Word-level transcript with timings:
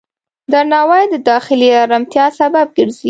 درناوی 0.51 1.03
د 1.13 1.15
داخلي 1.31 1.67
آرامتیا 1.83 2.25
سبب 2.39 2.67
ګرځي. 2.77 2.99